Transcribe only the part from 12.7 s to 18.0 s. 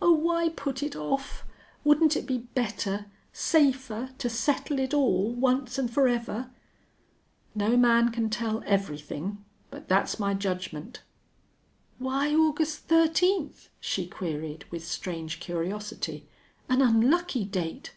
thirteenth?" she queried, with strange curiosity. "An unlucky date!"